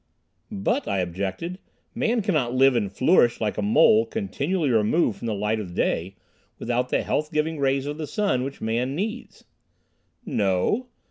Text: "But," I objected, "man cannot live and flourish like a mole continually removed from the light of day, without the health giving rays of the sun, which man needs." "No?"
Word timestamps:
"But," 0.49 0.87
I 0.87 0.97
objected, 0.97 1.59
"man 1.93 2.23
cannot 2.23 2.55
live 2.55 2.75
and 2.75 2.91
flourish 2.91 3.39
like 3.39 3.59
a 3.59 3.61
mole 3.61 4.07
continually 4.07 4.71
removed 4.71 5.19
from 5.19 5.27
the 5.27 5.35
light 5.35 5.59
of 5.59 5.75
day, 5.75 6.15
without 6.57 6.89
the 6.89 7.03
health 7.03 7.31
giving 7.31 7.59
rays 7.59 7.85
of 7.85 7.99
the 7.99 8.07
sun, 8.07 8.43
which 8.43 8.61
man 8.61 8.95
needs." 8.95 9.43
"No?" 10.25 10.87